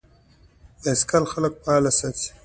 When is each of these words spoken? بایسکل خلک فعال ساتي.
بایسکل 0.83 1.23
خلک 1.31 1.53
فعال 1.63 1.85
ساتي. 1.99 2.27